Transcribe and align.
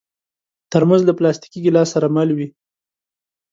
ترموز 0.71 1.01
له 1.05 1.13
پلاستيکي 1.17 1.59
ګیلاس 1.65 1.87
سره 1.95 2.07
مل 2.15 2.29
وي. 2.37 2.47